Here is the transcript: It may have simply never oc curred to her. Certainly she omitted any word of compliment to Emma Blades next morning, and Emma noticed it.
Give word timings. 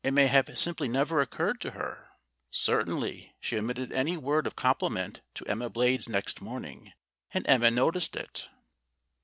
It 0.03 0.15
may 0.15 0.25
have 0.25 0.57
simply 0.57 0.87
never 0.87 1.21
oc 1.21 1.29
curred 1.29 1.59
to 1.59 1.71
her. 1.73 2.09
Certainly 2.49 3.35
she 3.39 3.55
omitted 3.59 3.91
any 3.91 4.17
word 4.17 4.47
of 4.47 4.55
compliment 4.55 5.21
to 5.35 5.45
Emma 5.45 5.69
Blades 5.69 6.09
next 6.09 6.41
morning, 6.41 6.93
and 7.35 7.45
Emma 7.47 7.69
noticed 7.69 8.15
it. 8.15 8.49